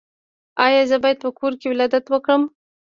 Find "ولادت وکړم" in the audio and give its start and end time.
1.71-2.41